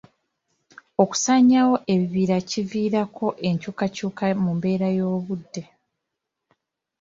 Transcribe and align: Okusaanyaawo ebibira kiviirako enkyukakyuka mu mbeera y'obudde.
Okusaanyaawo 1.03 1.75
ebibira 1.93 2.37
kiviirako 2.49 3.27
enkyukakyuka 3.49 4.25
mu 4.43 4.51
mbeera 4.57 4.87
y'obudde. 4.97 5.63